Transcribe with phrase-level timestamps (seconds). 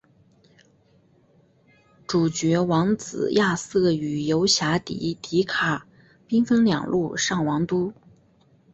[2.07, 5.85] 主角王子亚瑟与游侠迪迪卡
[6.25, 7.93] 兵分两路上王都。